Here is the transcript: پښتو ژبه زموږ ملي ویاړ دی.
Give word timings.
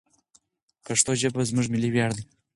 پښتو 0.85 1.11
ژبه 1.21 1.41
زموږ 1.49 1.65
ملي 1.73 1.89
ویاړ 1.91 2.11
دی. 2.17 2.23